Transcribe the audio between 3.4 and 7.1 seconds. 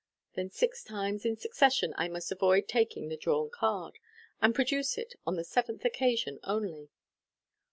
card, and produce it on the seventh occasion only.